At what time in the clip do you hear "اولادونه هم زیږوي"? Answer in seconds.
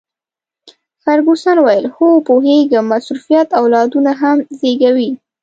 3.61-5.09